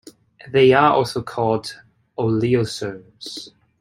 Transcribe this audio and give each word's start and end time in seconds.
They 0.49 0.73
are 0.73 0.93
also 0.95 1.21
called 1.21 1.75
oleosomes. 2.17 3.49